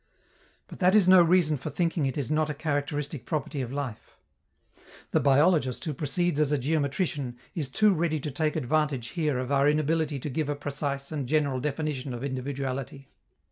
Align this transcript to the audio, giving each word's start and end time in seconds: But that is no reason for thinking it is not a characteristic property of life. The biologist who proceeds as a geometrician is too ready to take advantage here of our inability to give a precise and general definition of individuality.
But 0.67 0.79
that 0.79 0.95
is 0.95 1.07
no 1.07 1.21
reason 1.21 1.57
for 1.57 1.69
thinking 1.69 2.07
it 2.07 2.17
is 2.17 2.31
not 2.31 2.49
a 2.49 2.55
characteristic 2.55 3.23
property 3.23 3.61
of 3.61 3.71
life. 3.71 4.17
The 5.11 5.19
biologist 5.19 5.85
who 5.85 5.93
proceeds 5.93 6.39
as 6.39 6.51
a 6.51 6.57
geometrician 6.57 7.37
is 7.53 7.69
too 7.69 7.93
ready 7.93 8.19
to 8.21 8.31
take 8.31 8.55
advantage 8.55 9.09
here 9.09 9.37
of 9.37 9.51
our 9.51 9.69
inability 9.69 10.17
to 10.17 10.27
give 10.31 10.49
a 10.49 10.55
precise 10.55 11.11
and 11.11 11.27
general 11.27 11.59
definition 11.59 12.15
of 12.15 12.23
individuality. 12.23 13.09